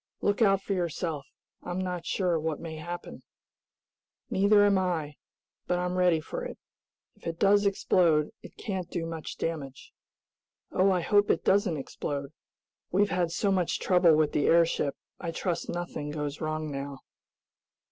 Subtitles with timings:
[0.19, 1.27] "Look out for yourself.
[1.61, 3.21] I'm not sure what may happen."
[4.31, 5.13] "Neither am I,
[5.67, 6.57] but I'm ready for it.
[7.15, 9.93] If it does explode it can't do much damage."
[10.71, 12.31] "Oh, I hope it doesn't explode.
[12.91, 17.01] We've had so much trouble with the airship, I trust nothing goes wrong now."